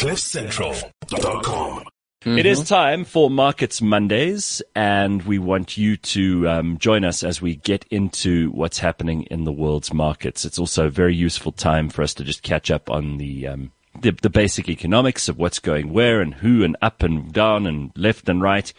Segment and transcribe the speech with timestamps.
[0.00, 1.84] CliffCentral.com.
[2.24, 2.38] Mm-hmm.
[2.38, 7.42] It is time for Markets Mondays, and we want you to um, join us as
[7.42, 10.46] we get into what's happening in the world's markets.
[10.46, 13.72] It's also a very useful time for us to just catch up on the um,
[14.00, 17.92] the, the basic economics of what's going where and who and up and down and
[17.94, 18.72] left and right,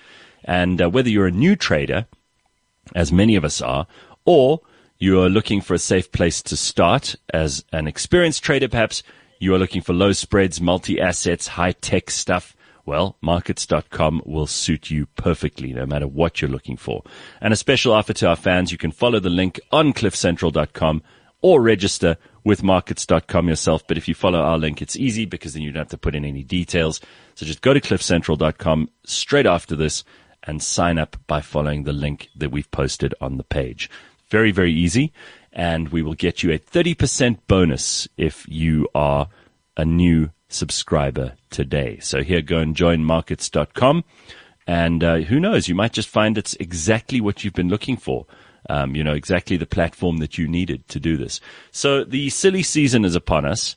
[0.43, 2.07] and uh, whether you're a new trader,
[2.95, 3.85] as many of us are,
[4.25, 4.61] or
[4.97, 9.03] you are looking for a safe place to start as an experienced trader, perhaps
[9.41, 12.55] you are looking for low spreads, multi assets, high tech stuff
[12.85, 17.03] well, markets.com will suit you perfectly no matter what you're looking for.
[17.39, 21.03] And a special offer to our fans, you can follow the link on cliffcentral.com
[21.41, 23.85] or register with markets.com yourself.
[23.87, 26.15] But if you follow our link, it's easy because then you don't have to put
[26.15, 26.99] in any details.
[27.35, 30.03] So just go to cliffcentral.com straight after this
[30.43, 33.89] and sign up by following the link that we've posted on the page.
[34.29, 35.13] Very, very easy.
[35.53, 39.27] And we will get you a 30% bonus if you are
[39.77, 41.99] a new subscriber today.
[41.99, 44.03] So here, go and join markets.com.
[44.67, 48.25] And uh, who knows, you might just find it's exactly what you've been looking for.
[48.69, 51.41] Um, you know, exactly the platform that you needed to do this.
[51.71, 53.75] So the silly season is upon us,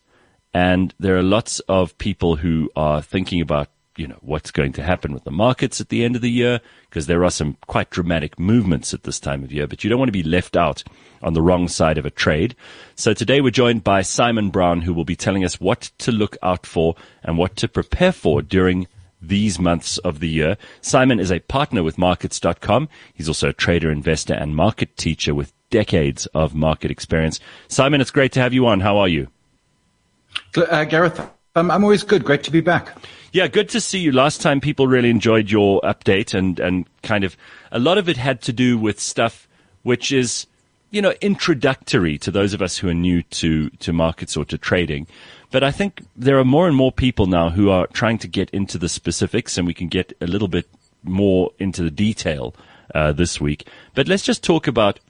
[0.52, 4.82] and there are lots of people who are thinking about you know, what's going to
[4.82, 7.90] happen with the markets at the end of the year, because there are some quite
[7.90, 10.82] dramatic movements at this time of year, but you don't want to be left out
[11.22, 12.54] on the wrong side of a trade.
[12.96, 16.36] So today we're joined by Simon Brown, who will be telling us what to look
[16.42, 18.86] out for and what to prepare for during
[19.20, 20.56] these months of the year.
[20.80, 22.88] Simon is a partner with markets.com.
[23.14, 27.40] He's also a trader, investor, and market teacher with decades of market experience.
[27.68, 28.80] Simon, it's great to have you on.
[28.80, 29.28] How are you?
[30.56, 31.20] Uh, Gareth,
[31.56, 32.24] um, I'm always good.
[32.24, 32.96] Great to be back.
[33.34, 34.12] Yeah, good to see you.
[34.12, 37.36] Last time people really enjoyed your update and, and kind of
[37.72, 39.48] a lot of it had to do with stuff
[39.82, 40.46] which is,
[40.92, 44.56] you know, introductory to those of us who are new to, to markets or to
[44.56, 45.08] trading.
[45.50, 48.50] But I think there are more and more people now who are trying to get
[48.50, 50.68] into the specifics and we can get a little bit
[51.02, 52.55] more into the detail
[52.94, 53.66] uh, this week.
[53.96, 55.00] But let's just talk about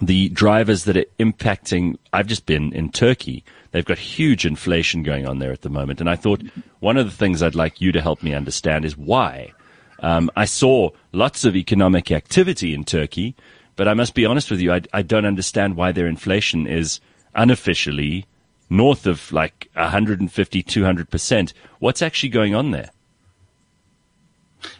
[0.00, 1.96] the drivers that are impacting.
[2.12, 3.44] I've just been in Turkey.
[3.70, 6.00] They've got huge inflation going on there at the moment.
[6.00, 6.42] And I thought
[6.80, 9.52] one of the things I'd like you to help me understand is why.
[10.00, 13.34] Um, I saw lots of economic activity in Turkey,
[13.76, 17.00] but I must be honest with you, I, I don't understand why their inflation is
[17.34, 18.26] unofficially
[18.70, 21.52] north of like 150, 200%.
[21.78, 22.90] What's actually going on there?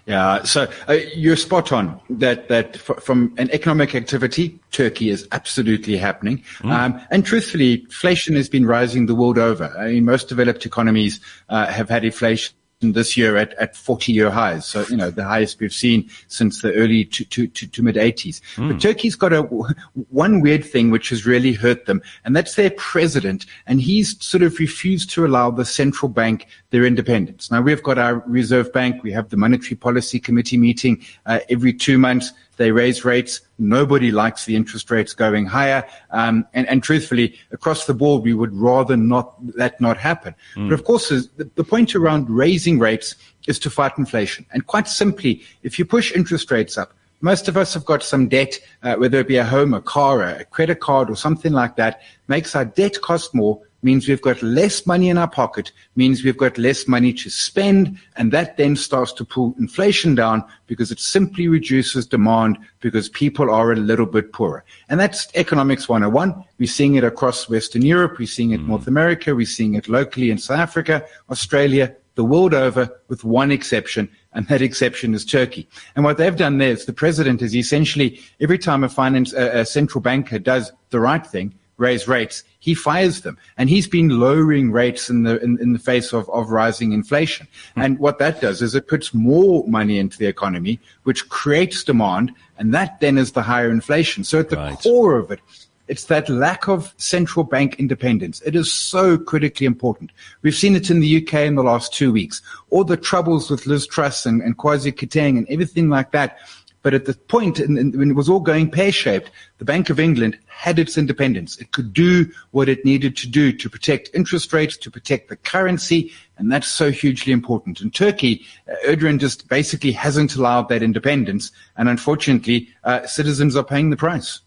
[0.06, 5.26] Yeah, so uh, you're spot on that that f- from an economic activity, Turkey is
[5.32, 6.42] absolutely happening.
[6.58, 6.70] Mm.
[6.70, 9.74] Um, and truthfully, inflation has been rising the world over.
[9.78, 12.54] I mean, most developed economies uh, have had inflation
[12.92, 14.66] this year at, at 40 year highs.
[14.66, 17.96] So, you know, the highest we've seen since the early to, to, to, to mid
[17.96, 18.40] 80s.
[18.56, 18.68] Mm.
[18.68, 22.70] But Turkey's got a, one weird thing which has really hurt them, and that's their
[22.70, 23.46] president.
[23.66, 27.50] And he's sort of refused to allow the central bank their independence.
[27.50, 29.02] Now, we've got our Reserve Bank.
[29.02, 32.32] We have the Monetary Policy Committee meeting uh, every two months.
[32.56, 33.40] They raise rates.
[33.58, 35.84] Nobody likes the interest rates going higher.
[36.10, 40.34] Um, and, and, truthfully, across the board, we would rather not that not happen.
[40.56, 40.68] Mm.
[40.68, 43.16] But of course, the, the point around raising rates
[43.46, 44.46] is to fight inflation.
[44.52, 48.28] And quite simply, if you push interest rates up, most of us have got some
[48.28, 51.76] debt, uh, whether it be a home, a car, a credit card, or something like
[51.76, 56.24] that, makes our debt cost more means we've got less money in our pocket, means
[56.24, 60.90] we've got less money to spend, and that then starts to pull inflation down because
[60.90, 64.64] it simply reduces demand because people are a little bit poorer.
[64.88, 66.44] And that's economics 101.
[66.58, 68.68] We're seeing it across Western Europe, we're seeing it in mm.
[68.68, 73.50] North America, we're seeing it locally in South Africa, Australia, the world over, with one
[73.50, 75.68] exception, and that exception is Turkey.
[75.96, 79.60] And what they've done there is the president is essentially every time a finance, a,
[79.60, 83.38] a central banker does the right thing, raise rates, he fires them.
[83.58, 87.46] And he's been lowering rates in the, in, in the face of, of rising inflation.
[87.76, 87.84] Mm.
[87.84, 92.32] And what that does is it puts more money into the economy, which creates demand.
[92.58, 94.24] And that then is the higher inflation.
[94.24, 94.78] So at the right.
[94.78, 95.40] core of it,
[95.86, 98.40] it's that lack of central bank independence.
[98.42, 100.12] It is so critically important.
[100.40, 102.40] We've seen it in the UK in the last two weeks.
[102.70, 106.38] All the troubles with Liz Truss and, and Kwasi Kwarteng and everything like that
[106.84, 110.78] but at the point when it was all going pear-shaped, the Bank of England had
[110.78, 111.56] its independence.
[111.56, 115.36] It could do what it needed to do to protect interest rates, to protect the
[115.36, 117.80] currency, and that's so hugely important.
[117.80, 123.64] In Turkey, uh, Erdogan just basically hasn't allowed that independence, and unfortunately, uh, citizens are
[123.64, 124.40] paying the price.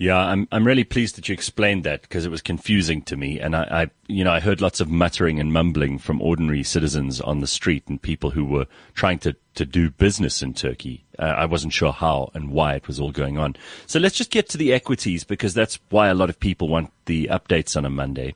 [0.00, 3.38] Yeah, I'm I'm really pleased that you explained that because it was confusing to me,
[3.38, 7.20] and I, I, you know I heard lots of muttering and mumbling from ordinary citizens
[7.20, 11.04] on the street and people who were trying to to do business in Turkey.
[11.18, 13.56] Uh, I wasn't sure how and why it was all going on.
[13.86, 16.90] So let's just get to the equities because that's why a lot of people want
[17.04, 18.34] the updates on a Monday.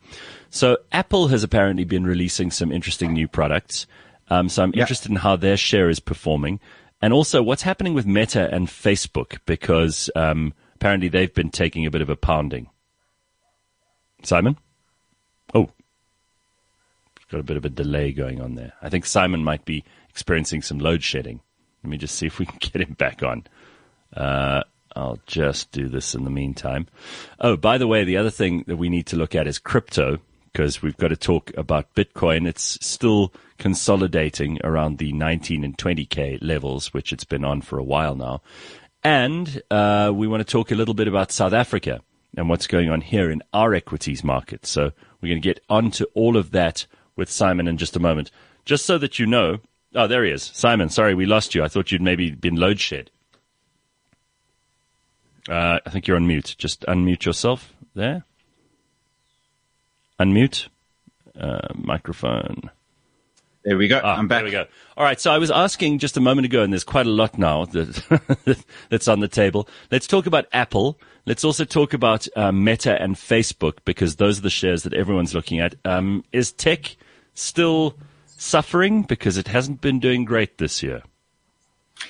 [0.51, 3.87] So Apple has apparently been releasing some interesting new products.
[4.29, 4.83] Um, so I'm yeah.
[4.83, 6.61] interested in how their share is performing,
[7.01, 10.11] and also what's happening with Meta and Facebook because.
[10.15, 12.69] Um, apparently they've been taking a bit of a pounding.
[14.23, 14.57] Simon?
[15.55, 15.71] Oh,
[17.31, 18.73] got a bit of a delay going on there.
[18.81, 21.41] I think Simon might be experiencing some load shedding.
[21.83, 23.45] Let me just see if we can get him back on.
[24.17, 24.63] Uh,
[24.97, 26.87] I'll just do this in the meantime.
[27.41, 30.19] Oh, by the way, the other thing that we need to look at is crypto
[30.53, 32.47] because we've got to talk about Bitcoin.
[32.47, 37.85] It's still consolidating around the 19 and 20k levels, which it's been on for a
[37.85, 38.41] while now.
[39.05, 42.01] And uh, we want to talk a little bit about South Africa
[42.37, 44.65] and what's going on here in our equities market.
[44.65, 48.31] So we're going to get onto all of that with Simon in just a moment.
[48.65, 49.59] Just so that you know,
[49.95, 50.51] oh, there he is.
[50.55, 51.63] Simon, sorry, we lost you.
[51.63, 53.11] I thought you'd maybe been load shed.
[55.49, 56.55] Uh, I think you're on mute.
[56.57, 58.25] Just unmute yourself there.
[60.19, 60.69] Unmute.
[61.39, 62.71] Uh, microphone.
[63.65, 64.01] There we go.
[64.05, 64.39] Ah, I'm back.
[64.39, 64.67] There we go.
[64.97, 65.19] All right.
[65.19, 68.65] So I was asking just a moment ago, and there's quite a lot now that,
[68.91, 69.69] that's on the table.
[69.91, 71.01] Let's talk about Apple.
[71.25, 75.35] Let's also talk about uh, Meta and Facebook because those are the shares that everyone's
[75.35, 75.75] looking at.
[75.85, 76.97] Um, is tech
[77.33, 77.97] still
[78.27, 81.03] suffering because it hasn't been doing great this year?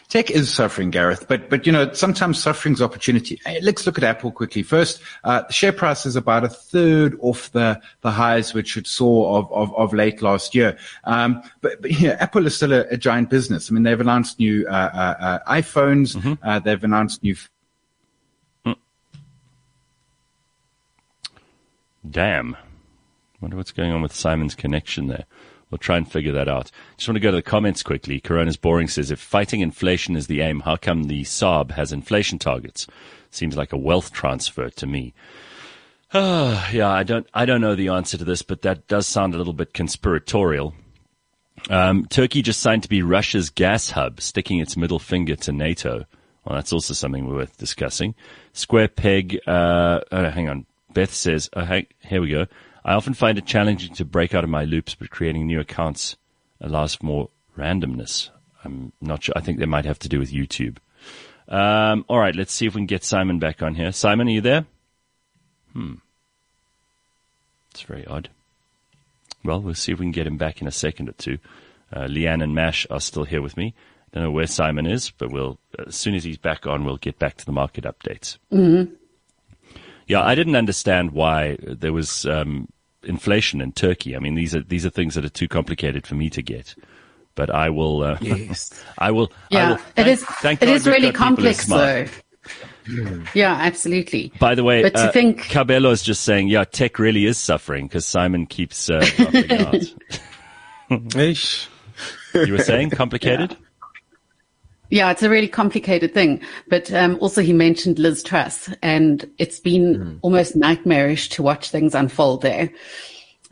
[0.08, 3.40] Tech is suffering, Gareth, but but you know sometimes suffering's opportunity.
[3.62, 4.62] Let's look at Apple quickly.
[4.62, 8.86] First, uh, the share price is about a third off the the highs which it
[8.86, 10.76] saw of of, of late last year.
[11.04, 13.70] Um, but, but yeah, Apple is still a, a, giant business.
[13.70, 16.16] I mean, they've announced new uh, uh, uh iPhones.
[16.16, 16.34] Mm-hmm.
[16.42, 17.36] Uh, they've announced new.
[18.66, 18.76] Mm.
[22.08, 22.56] Damn.
[23.40, 25.26] Wonder what's going on with Simon's connection there.
[25.74, 26.70] We'll try and figure that out.
[26.96, 28.20] Just want to go to the comments quickly.
[28.20, 32.38] Corona's Boring says, if fighting inflation is the aim, how come the SARB has inflation
[32.38, 32.86] targets?
[33.32, 35.14] Seems like a wealth transfer to me.
[36.12, 39.34] Uh, yeah, I don't, I don't know the answer to this, but that does sound
[39.34, 40.74] a little bit conspiratorial.
[41.68, 46.04] Um, Turkey just signed to be Russia's gas hub, sticking its middle finger to NATO.
[46.44, 48.14] Well, that's also something worth discussing.
[48.52, 50.66] Square Peg, uh, oh, hang on.
[50.92, 52.46] Beth says, oh, hey, here we go.
[52.84, 56.16] I often find it challenging to break out of my loops, but creating new accounts
[56.60, 58.30] allows for more randomness.
[58.64, 59.34] I'm not sure.
[59.36, 60.78] I think they might have to do with YouTube.
[61.48, 63.92] Um, all right, let's see if we can get Simon back on here.
[63.92, 64.66] Simon, are you there?
[65.72, 65.94] Hmm.
[67.70, 68.28] It's very odd.
[69.44, 71.38] Well, we'll see if we can get him back in a second or two.
[71.92, 73.74] Uh, Leanne and Mash are still here with me.
[74.12, 77.18] Don't know where Simon is, but we'll as soon as he's back on, we'll get
[77.18, 78.38] back to the market updates.
[78.52, 78.94] Mm-hmm.
[80.06, 82.68] Yeah, I didn't understand why there was um,
[83.04, 84.16] inflation in Turkey.
[84.16, 86.74] I mean, these are these are things that are too complicated for me to get.
[87.34, 88.02] But I will.
[88.02, 88.72] Uh, yes.
[88.98, 89.32] I will.
[89.50, 90.24] Yeah, I will, thank, it is.
[90.24, 92.06] Thank it God is really complex, though.
[93.32, 94.32] Yeah, absolutely.
[94.38, 97.38] By the way, but to uh, think Cabello is just saying, yeah, tech really is
[97.38, 99.06] suffering because Simon keeps uh,
[99.50, 99.82] out.
[102.34, 103.52] you were saying complicated.
[103.52, 103.63] Yeah.
[104.94, 106.40] Yeah, it's a really complicated thing.
[106.68, 110.18] But um, also, he mentioned Liz Truss, and it's been mm.
[110.22, 112.70] almost nightmarish to watch things unfold there.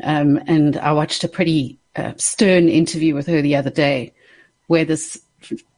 [0.05, 4.15] Um, and I watched a pretty uh, stern interview with her the other day,
[4.69, 5.21] where this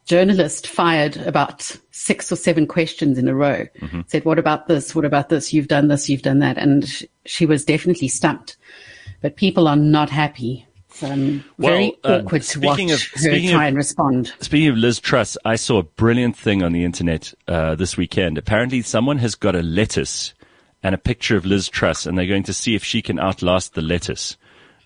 [0.05, 3.65] journalist fired about six or seven questions in a row.
[3.81, 4.01] Mm-hmm.
[4.05, 4.93] Said, "What about this?
[4.93, 5.51] What about this?
[5.51, 6.07] You've done this.
[6.07, 6.87] You've done that," and
[7.25, 8.55] she was definitely stumped.
[9.23, 10.64] But people are not happy
[11.03, 14.33] um, very well, uh, awkward to watch of, her try of, and respond.
[14.39, 18.37] Speaking of Liz Truss, I saw a brilliant thing on the internet uh, this weekend.
[18.37, 20.33] Apparently, someone has got a lettuce
[20.83, 23.73] and a picture of Liz Truss, and they're going to see if she can outlast
[23.73, 24.37] the lettuce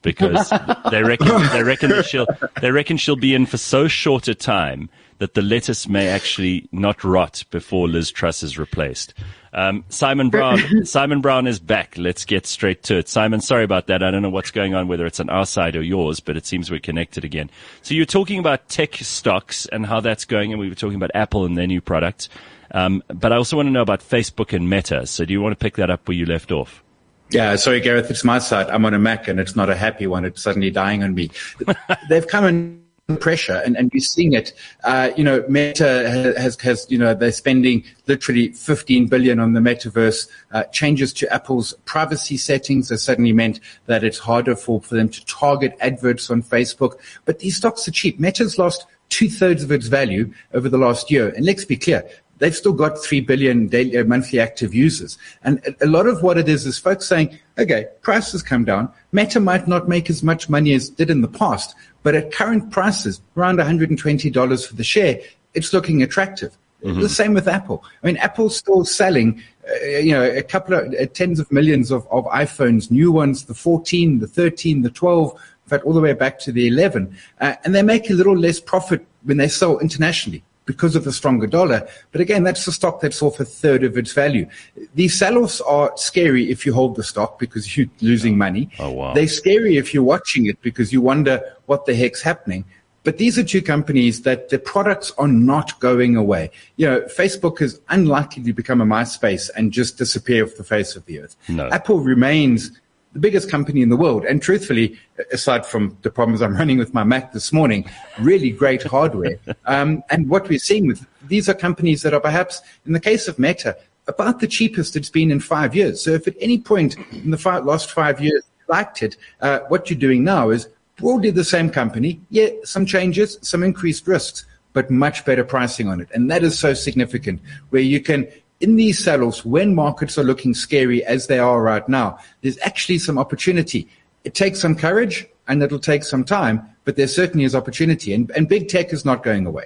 [0.02, 0.50] because
[0.92, 2.28] they reckon they reckon that she'll
[2.62, 4.90] they reckon she'll be in for so short a time
[5.20, 9.14] that the lettuce may actually not rot before Liz Truss is replaced.
[9.54, 11.98] Um, Simon Brown, Simon Brown is back.
[11.98, 13.10] Let's get straight to it.
[13.10, 14.02] Simon, sorry about that.
[14.02, 16.46] I don't know what's going on, whether it's on our side or yours, but it
[16.46, 17.50] seems we're connected again.
[17.82, 21.12] So you're talking about tech stocks and how that's going, and we were talking about
[21.14, 22.30] Apple and their new products.
[22.72, 25.06] Um, but I also want to know about Facebook and Meta.
[25.06, 26.84] So do you want to pick that up where you left off?
[27.32, 28.70] Yeah, sorry, Gareth, it's my side.
[28.70, 30.26] I'm on a Mac and it's not a happy one.
[30.26, 31.30] It's suddenly dying on me.
[32.10, 32.84] They've come in
[33.18, 34.54] pressure and, and you're seeing it.
[34.84, 39.60] Uh, you know, Meta has, has, you know, they're spending literally 15 billion on the
[39.60, 40.30] metaverse.
[40.52, 45.10] Uh, changes to Apple's privacy settings has suddenly meant that it's harder for, for them
[45.10, 47.00] to target adverts on Facebook.
[47.26, 48.20] But these stocks are cheap.
[48.20, 51.30] Meta's lost two thirds of its value over the last year.
[51.30, 52.08] And let's be clear,
[52.40, 55.18] they've still got 3 billion daily, uh, monthly active users.
[55.44, 58.92] And a lot of what it is is folks saying, okay, prices come down.
[59.12, 62.72] Meta might not make as much money as did in the past, but at current
[62.72, 65.20] prices, around $120 for the share,
[65.54, 66.58] it's looking attractive.
[66.84, 67.02] Mm-hmm.
[67.02, 67.84] The same with Apple.
[68.04, 71.92] I mean, Apple's still selling, uh, you know, a couple of uh, tens of millions
[71.92, 76.00] of, of iPhones, new ones, the 14, the 13, the 12, in fact, all the
[76.00, 77.16] way back to the 11.
[77.42, 81.12] Uh, and they make a little less profit when they sell internationally because of the
[81.12, 81.88] stronger dollar.
[82.12, 84.48] But again, that's the stock that's off a third of its value.
[84.94, 88.70] These sell-offs are scary if you hold the stock because you're losing money.
[88.78, 89.16] Oh, wow.
[89.16, 92.66] They're scary if you're watching it because you wonder what the heck's happening.
[93.04, 96.52] But these are two companies that the products are not going away.
[96.76, 100.96] You know, Facebook is unlikely to become a MySpace and just disappear off the face
[100.96, 101.36] of the earth.
[101.48, 101.68] No.
[101.70, 102.80] Apple remains
[103.14, 104.26] the biggest company in the world.
[104.26, 105.00] And truthfully,
[105.32, 107.90] aside from the problems I'm running with my Mac this morning,
[108.20, 109.38] really great hardware.
[109.66, 113.28] Um, and what we're seeing with these are companies that are perhaps, in the case
[113.28, 116.02] of Meta, about the cheapest it's been in five years.
[116.02, 119.60] So if at any point in the five, last five years you liked it, uh,
[119.68, 124.46] what you're doing now is broadly the same company, yeah, some changes, some increased risks,
[124.74, 126.10] but much better pricing on it.
[126.14, 128.28] And that is so significant where you can
[128.60, 133.00] in these sell-offs, when markets are looking scary as they are right now, there's actually
[133.00, 133.88] some opportunity.
[134.24, 138.14] It takes some courage and it'll take some time, but there certainly is opportunity.
[138.14, 139.66] And, and big tech is not going away.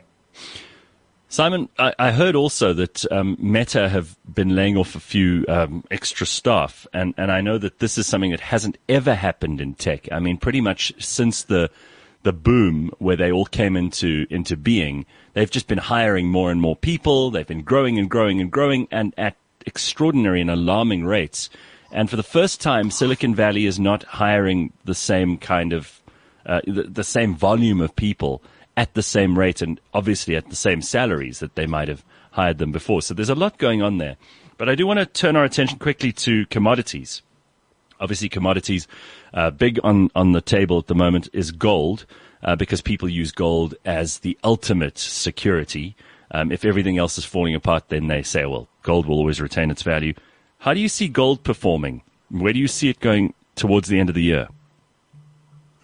[1.27, 5.83] Simon, I, I heard also that um, Meta have been laying off a few um,
[5.89, 9.73] extra staff, and, and I know that this is something that hasn't ever happened in
[9.73, 10.07] tech.
[10.11, 11.71] I mean, pretty much since the
[12.23, 16.61] the boom where they all came into into being, they've just been hiring more and
[16.61, 17.31] more people.
[17.31, 21.49] They've been growing and growing and growing, and at extraordinary and alarming rates.
[21.91, 26.01] And for the first time, Silicon Valley is not hiring the same kind of
[26.45, 28.41] uh, the, the same volume of people
[28.75, 32.57] at the same rate, and obviously at the same salaries that they might have hired
[32.57, 33.01] them before.
[33.01, 34.17] So there's a lot going on there.
[34.57, 37.21] But I do want to turn our attention quickly to commodities.
[38.03, 38.85] Obviously, commodities
[39.33, 42.05] uh, big on, on the table at the moment is gold,
[42.43, 45.95] uh, because people use gold as the ultimate security.
[46.31, 49.71] Um, if everything else is falling apart, then they say, well, gold will always retain
[49.71, 50.13] its value.
[50.59, 52.01] How do you see gold performing?
[52.29, 54.49] Where do you see it going towards the end of the year?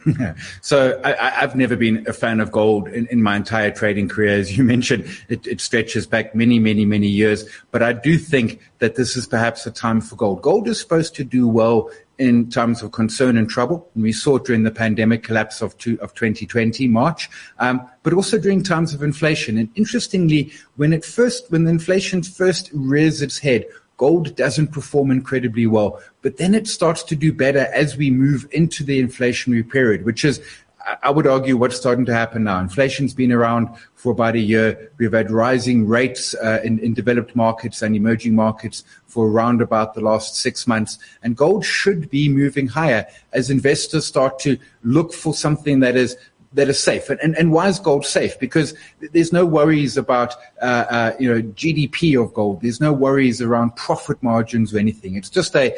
[0.61, 4.37] so I, have never been a fan of gold in, in, my entire trading career.
[4.37, 7.45] As you mentioned, it, it, stretches back many, many, many years.
[7.71, 10.41] But I do think that this is perhaps a time for gold.
[10.41, 13.89] Gold is supposed to do well in times of concern and trouble.
[13.95, 18.13] And we saw it during the pandemic collapse of, two, of 2020, March, um, but
[18.13, 19.57] also during times of inflation.
[19.57, 23.65] And interestingly, when it first, when the inflation first rears its head,
[23.97, 28.47] gold doesn't perform incredibly well, but then it starts to do better as we move
[28.51, 30.41] into the inflationary period, which is
[31.03, 32.59] I would argue what's starting to happen now.
[32.59, 34.91] Inflation's been around for about a year.
[34.97, 39.93] We've had rising rates uh, in, in developed markets and emerging markets for around about
[39.93, 40.97] the last six months.
[41.23, 46.17] And gold should be moving higher as investors start to look for something that is
[46.53, 47.09] that are safe.
[47.09, 48.39] And, and, and why is gold safe?
[48.39, 48.73] Because
[49.13, 52.61] there's no worries about, uh, uh, you know, GDP of gold.
[52.61, 55.15] There's no worries around profit margins or anything.
[55.15, 55.75] It's just a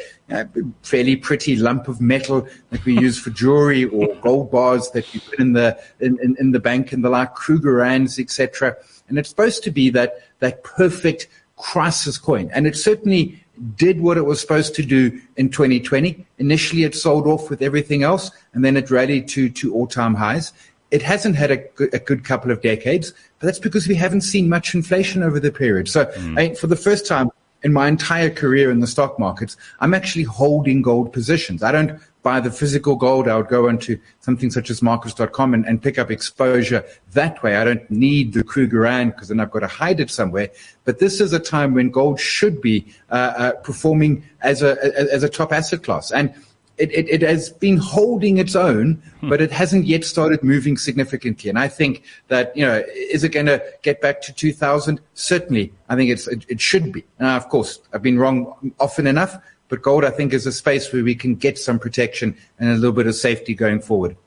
[0.82, 5.20] fairly pretty lump of metal that we use for jewelry or gold bars that you
[5.20, 8.76] put in the, in, in, in the bank and the like, Krugerrands, etc.
[9.08, 12.50] And it's supposed to be that, that perfect crisis coin.
[12.52, 13.41] And it certainly
[13.76, 16.24] did what it was supposed to do in 2020.
[16.38, 20.52] Initially, it sold off with everything else, and then it rallied to, to all-time highs.
[20.90, 24.22] It hasn't had a good, a good couple of decades, but that's because we haven't
[24.22, 25.88] seen much inflation over the period.
[25.88, 26.38] So, mm.
[26.38, 27.30] I, for the first time
[27.62, 31.62] in my entire career in the stock markets, I'm actually holding gold positions.
[31.62, 33.28] I don't buy the physical gold.
[33.28, 37.56] I would go into something such as markets.com and, and pick up exposure that way.
[37.56, 40.50] I don't need the Krugerrand because then I've got to hide it somewhere.
[40.84, 44.76] But this is a time when gold should be uh, uh, performing as a
[45.12, 46.34] as a top asset class, and
[46.78, 49.28] it, it, it has been holding its own, hmm.
[49.28, 51.50] but it hasn't yet started moving significantly.
[51.50, 55.00] And I think that you know, is it going to get back to 2000?
[55.14, 57.04] Certainly, I think it's it, it should be.
[57.18, 59.36] And of course, I've been wrong often enough.
[59.72, 62.74] But gold, I think, is a space where we can get some protection and a
[62.74, 64.18] little bit of safety going forward.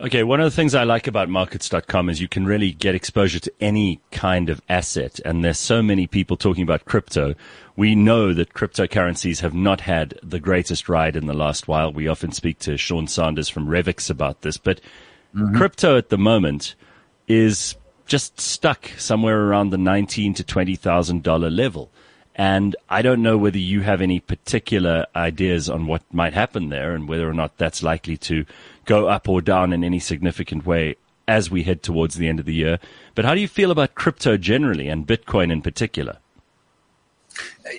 [0.00, 3.40] Okay, one of the things I like about markets.com is you can really get exposure
[3.40, 5.20] to any kind of asset.
[5.22, 7.34] And there's so many people talking about crypto.
[7.76, 11.92] We know that cryptocurrencies have not had the greatest ride in the last while.
[11.92, 14.80] We often speak to Sean Sanders from Revix about this, but
[15.36, 15.58] mm-hmm.
[15.58, 16.74] crypto at the moment
[17.26, 17.76] is
[18.06, 21.90] just stuck somewhere around the nineteen to twenty thousand dollar level.
[22.38, 26.94] And I don't know whether you have any particular ideas on what might happen there
[26.94, 28.44] and whether or not that's likely to
[28.84, 30.94] go up or down in any significant way
[31.26, 32.78] as we head towards the end of the year.
[33.16, 36.18] But how do you feel about crypto generally and Bitcoin in particular?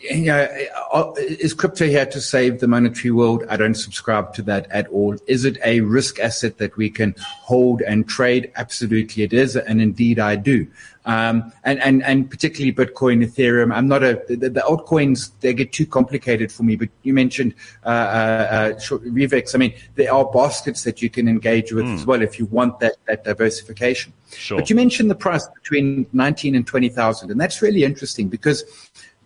[0.03, 0.47] You know,
[0.93, 3.43] uh, is crypto here to save the monetary world?
[3.49, 5.17] I don't subscribe to that at all.
[5.27, 8.51] Is it a risk asset that we can hold and trade?
[8.55, 9.55] Absolutely it is.
[9.55, 10.67] And indeed I do.
[11.05, 13.73] Um, and, and, and particularly Bitcoin, Ethereum.
[13.73, 17.55] I'm not a, the, the altcoins, they get too complicated for me, but you mentioned,
[17.83, 19.55] uh, uh, uh Revix.
[19.55, 21.95] I mean, there are baskets that you can engage with mm.
[21.95, 24.13] as well if you want that, that diversification.
[24.31, 24.59] Sure.
[24.59, 27.31] But you mentioned the price between 19 and 20,000.
[27.31, 28.63] And that's really interesting because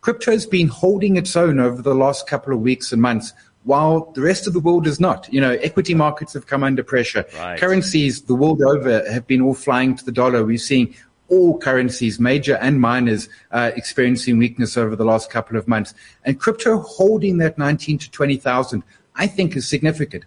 [0.04, 3.34] crypto's been holding its own over the last couple of weeks and months
[3.64, 5.32] while the rest of the world is not.
[5.34, 7.26] You know, equity markets have come under pressure.
[7.38, 7.58] Right.
[7.58, 10.44] Currencies the world over have been all flying to the dollar.
[10.44, 10.94] We're seeing
[11.30, 15.94] all currencies, major and minors, uh, experiencing weakness over the last couple of months.
[16.26, 18.84] And crypto holding that 19 to 20,000,
[19.16, 20.26] I think is significant.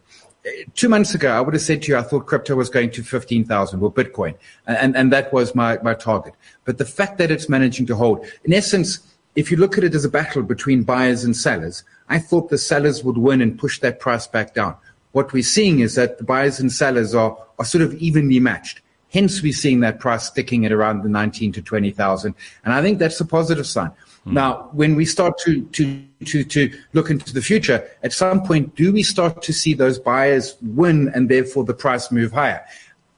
[0.74, 3.02] Two months ago, I would have said to you, I thought crypto was going to
[3.02, 4.36] 15,000 or Bitcoin.
[4.66, 6.32] And, and that was my, my target.
[6.64, 9.00] But the fact that it's managing to hold, in essence,
[9.36, 12.58] if you look at it as a battle between buyers and sellers, I thought the
[12.58, 14.74] sellers would win and push that price back down.
[15.12, 18.80] What we're seeing is that the buyers and sellers are, are sort of evenly matched.
[19.12, 22.34] Hence, we're seeing that price sticking at around the 19 to 20,000.
[22.64, 23.90] And I think that's a positive sign.
[24.26, 24.32] Mm.
[24.32, 28.74] Now, when we start to, to, to, to look into the future, at some point,
[28.74, 32.64] do we start to see those buyers win and therefore the price move higher?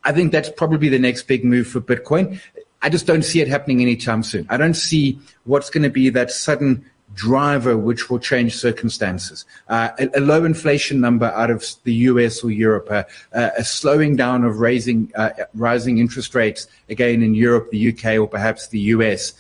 [0.05, 2.41] I think that's probably the next big move for Bitcoin.
[2.83, 4.47] I just don't see it happening anytime soon.
[4.49, 9.45] I don't see what's going to be that sudden driver which will change circumstances.
[9.69, 14.15] Uh, a, a, low inflation number out of the US or Europe, uh, a slowing
[14.15, 18.81] down of raising, uh, rising interest rates again in Europe, the UK, or perhaps the
[18.81, 19.33] US.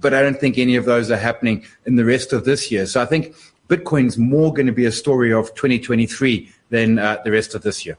[0.00, 2.86] But I don't think any of those are happening in the rest of this year.
[2.86, 3.34] So I think
[3.68, 7.86] Bitcoin's more going to be a story of 2023 than uh, the rest of this
[7.86, 7.98] year.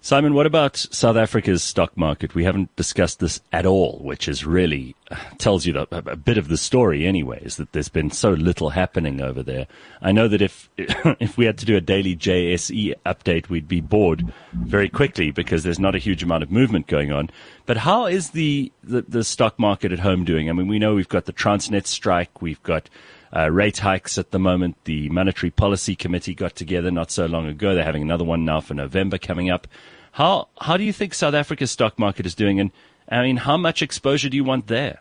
[0.00, 2.34] Simon, what about South Africa's stock market?
[2.34, 6.38] We haven't discussed this at all, which is really uh, tells you a, a bit
[6.38, 7.56] of the story, anyways.
[7.56, 9.66] That there's been so little happening over there.
[10.00, 13.80] I know that if if we had to do a daily JSE update, we'd be
[13.80, 17.28] bored very quickly because there's not a huge amount of movement going on.
[17.66, 20.48] But how is the, the, the stock market at home doing?
[20.48, 22.88] I mean, we know we've got the Transnet strike, we've got
[23.34, 24.76] uh, rate hikes at the moment.
[24.84, 27.74] The Monetary Policy Committee got together not so long ago.
[27.74, 29.66] They're having another one now for November coming up.
[30.12, 32.60] How how do you think South Africa's stock market is doing?
[32.60, 32.70] And
[33.08, 35.00] I mean, how much exposure do you want there?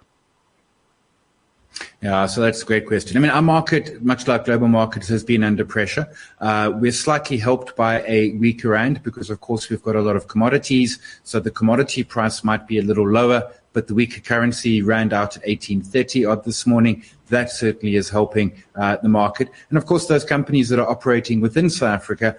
[2.02, 3.18] Yeah, so that's a great question.
[3.18, 6.08] I mean, our market, much like global markets, has been under pressure.
[6.40, 10.16] Uh, we're slightly helped by a weaker rand because, of course, we've got a lot
[10.16, 11.00] of commodities.
[11.24, 15.38] So the commodity price might be a little lower, but the weaker currency rand out
[15.38, 17.04] at 1830 odd this morning.
[17.30, 19.50] That certainly is helping uh, the market.
[19.70, 22.38] And of course, those companies that are operating within South Africa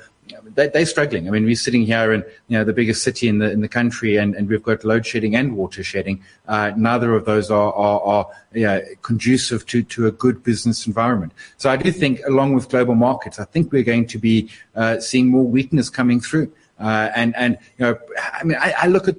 [0.54, 1.28] they, are struggling.
[1.28, 3.68] I mean, we're sitting here in you know the biggest city in the in the
[3.68, 6.22] country, and, and we've got load shedding and water shedding.
[6.46, 11.32] Uh, neither of those are are, are conducive to to a good business environment.
[11.56, 15.00] So I do think, along with global markets, I think we're going to be uh,
[15.00, 16.52] seeing more weakness coming through.
[16.80, 17.98] Uh, and and you know,
[18.32, 19.16] I mean, I, I look at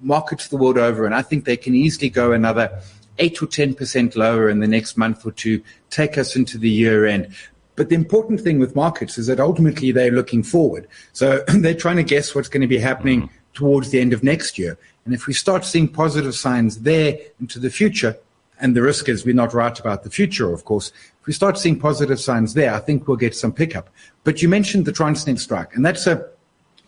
[0.00, 2.80] markets the world over, and I think they can easily go another
[3.18, 6.70] eight or ten percent lower in the next month or two, take us into the
[6.70, 7.34] year end.
[7.76, 10.88] But the important thing with markets is that ultimately they're looking forward.
[11.12, 13.30] So they're trying to guess what's going to be happening mm.
[13.52, 14.78] towards the end of next year.
[15.04, 18.16] And if we start seeing positive signs there into the future,
[18.58, 20.90] and the risk is we're not right about the future, of course.
[21.20, 23.90] If we start seeing positive signs there, I think we'll get some pickup.
[24.24, 26.26] But you mentioned the Transnet strike, and that's a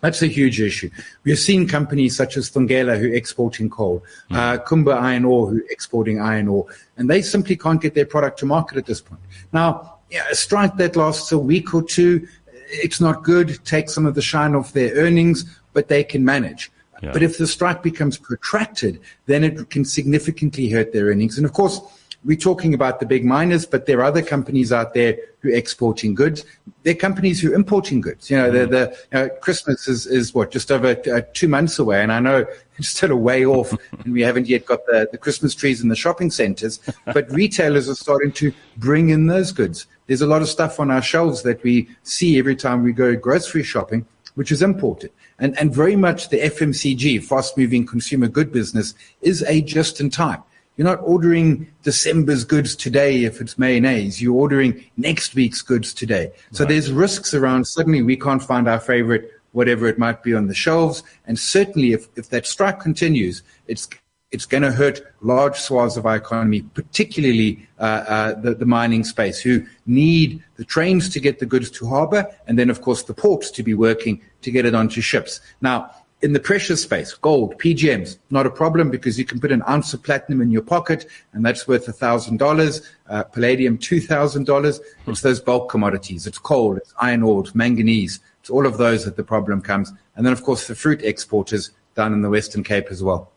[0.01, 0.91] that's a huge issue.
[1.25, 4.37] We have seen companies such as Thungela who are exporting coal, mm.
[4.37, 8.07] uh, Kumba Iron Ore who are exporting iron ore, and they simply can't get their
[8.07, 9.21] product to market at this point.
[9.53, 12.27] Now, yeah, a strike that lasts a week or two,
[12.71, 16.71] it's not good, takes some of the shine off their earnings, but they can manage.
[17.03, 17.13] Yeah.
[17.13, 21.37] But if the strike becomes protracted, then it can significantly hurt their earnings.
[21.37, 21.81] And of course,
[22.29, 25.55] we're talking about the big miners, but there are other companies out there who are
[25.55, 26.45] exporting goods.
[26.83, 28.31] There are companies who are importing goods.
[28.31, 28.53] You know, mm.
[28.53, 32.03] the, the you know, Christmas is, is what, just over uh, two months away.
[32.03, 32.45] And I know
[32.77, 33.73] it's still a way off
[34.05, 37.89] and we haven't yet got the, the Christmas trees in the shopping centers, but retailers
[37.89, 39.87] are starting to bring in those goods.
[40.07, 43.17] There's a lot of stuff on our shelves that we see every time we go
[43.17, 45.13] grocery shopping, which is imported.
[45.39, 50.11] And, and very much the FMCG, fast moving consumer good business, is a just in
[50.11, 50.43] time.
[50.79, 54.23] You're not ordering December's goods today if it's mayonnaise.
[54.23, 56.31] You're ordering next week's goods today.
[56.53, 56.71] So right.
[56.71, 60.55] there's risks around suddenly we can't find our favorite, whatever it might be on the
[60.55, 61.03] shelves.
[61.27, 63.89] And certainly if, if that strike continues, it's
[64.31, 69.03] it's going to hurt large swaths of our economy, particularly uh, uh, the, the, mining
[69.03, 73.05] space, who need the trains to get the goods to harbour, and then, of course,
[73.05, 75.41] the ports to be working to get it onto ships.
[75.63, 79.63] Now, in the precious space, gold, PGMs, not a problem because you can put an
[79.69, 82.87] ounce of platinum in your pocket and that's worth $1,000.
[83.09, 84.81] Uh, palladium, $2,000.
[85.07, 86.27] It's those bulk commodities.
[86.27, 88.21] It's coal, it's iron ore, it's manganese.
[88.41, 89.93] It's all of those that the problem comes.
[90.17, 93.31] And then, of course, the fruit exporters down in the Western Cape as well.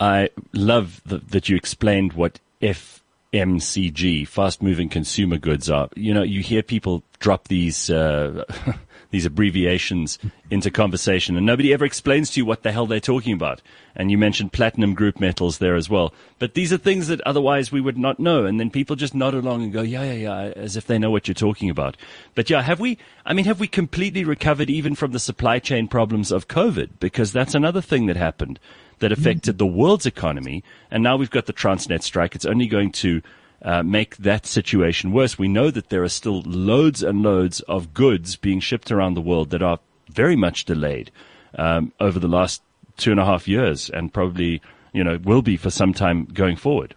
[0.00, 5.88] I love the, that you explained what FMCG, fast moving consumer goods are.
[5.94, 8.44] You know, you hear people drop these, uh,
[9.14, 10.18] these abbreviations
[10.50, 13.62] into conversation and nobody ever explains to you what the hell they're talking about.
[13.94, 16.12] And you mentioned platinum group metals there as well.
[16.40, 18.44] But these are things that otherwise we would not know.
[18.44, 21.12] And then people just nod along and go, yeah, yeah, yeah, as if they know
[21.12, 21.96] what you're talking about.
[22.34, 25.86] But yeah, have we, I mean, have we completely recovered even from the supply chain
[25.86, 26.98] problems of COVID?
[26.98, 28.58] Because that's another thing that happened
[28.98, 30.64] that affected the world's economy.
[30.90, 32.34] And now we've got the Transnet strike.
[32.34, 33.22] It's only going to
[33.64, 35.38] uh, make that situation worse.
[35.38, 39.22] We know that there are still loads and loads of goods being shipped around the
[39.22, 41.10] world that are very much delayed
[41.56, 42.62] um, over the last
[42.96, 44.60] two and a half years, and probably
[44.92, 46.94] you know will be for some time going forward.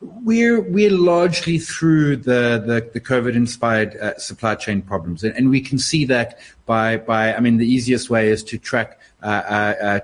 [0.00, 5.50] We're we're largely through the the, the COVID inspired uh, supply chain problems, and, and
[5.50, 9.00] we can see that by by I mean the easiest way is to track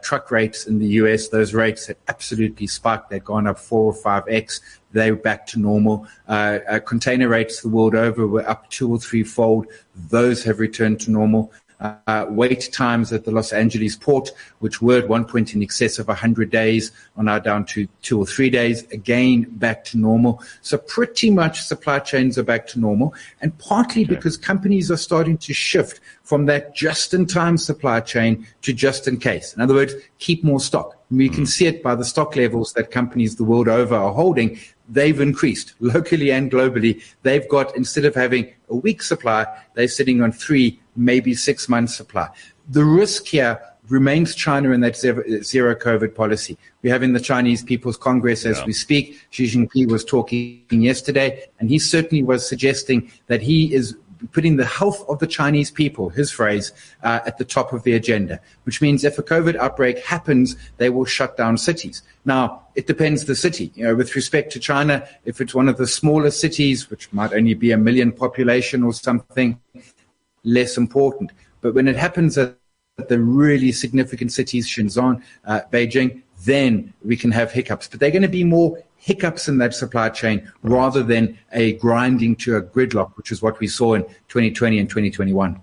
[0.03, 1.29] truck rates in the US.
[1.29, 4.61] Those rates had absolutely spiked; they'd gone up four or five x.
[4.93, 6.07] They were back to normal.
[6.29, 9.67] Uh, uh, container rates the world over were up two or three fold.
[10.11, 11.53] Those have returned to normal.
[11.83, 15.99] Uh, wait times at the Los Angeles port, which were at one point in excess
[15.99, 20.41] of 100 days, are now down to two or three days, again back to normal.
[20.61, 24.15] So pretty much supply chains are back to normal, and partly okay.
[24.15, 29.55] because companies are starting to shift from that just-in-time supply chain to just-in-case.
[29.55, 30.97] In other words, keep more stock.
[31.11, 31.45] We can hmm.
[31.47, 34.59] see it by the stock levels that companies the world over are holding
[34.93, 37.03] they've increased locally and globally.
[37.23, 41.97] They've got, instead of having a week supply, they're sitting on three, maybe six months
[41.97, 42.29] supply.
[42.69, 46.57] The risk here remains China and that zero COVID policy.
[46.83, 48.67] We have in the Chinese People's Congress as yeah.
[48.67, 49.21] we speak.
[49.31, 53.97] Xi Jinping was talking yesterday, and he certainly was suggesting that he is
[54.31, 57.95] putting the health of the Chinese people, his phrase, uh, at the top of the
[57.95, 62.03] agenda, which means if a COVID outbreak happens, they will shut down cities.
[62.25, 63.73] Now, it depends the city.
[63.75, 67.33] You know, with respect to China, if it's one of the smaller cities, which might
[67.33, 69.61] only be a million population or something,
[70.45, 71.33] less important.
[71.61, 72.57] But when it happens at
[73.09, 77.89] the really significant cities, Shenzhen, uh, Beijing, then we can have hiccups.
[77.89, 82.37] But they're going to be more hiccups in that supply chain rather than a grinding
[82.37, 85.61] to a gridlock, which is what we saw in 2020 and 2021.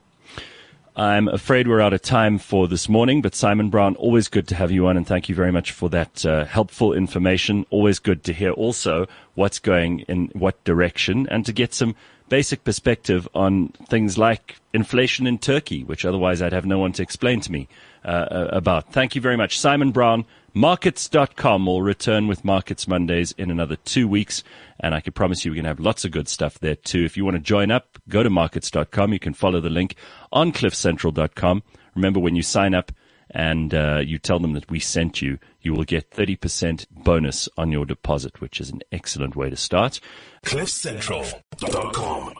[0.96, 4.56] I'm afraid we're out of time for this morning, but Simon Brown, always good to
[4.56, 7.66] have you on, and thank you very much for that uh, helpful information.
[7.70, 11.96] Always good to hear also what's going in what direction and to get some
[12.30, 17.04] basic perspective on things like inflation in Turkey, which otherwise I'd have no one to
[17.04, 17.68] explain to me
[18.06, 18.94] uh, uh about.
[18.94, 19.60] Thank you very much.
[19.60, 24.44] Simon Brown, Markets.com will return with Markets Mondays in another two weeks.
[24.80, 27.04] And I can promise you we're going to have lots of good stuff there too.
[27.04, 29.14] If you want to join up, go to markets.com.
[29.14, 29.96] You can follow the link
[30.32, 31.64] on cliffcentral.com.
[31.96, 32.92] Remember when you sign up
[33.32, 37.72] and uh, you tell them that we sent you, you will get 30% bonus on
[37.72, 40.00] your deposit, which is an excellent way to start.
[40.46, 42.34] cliffcentral.com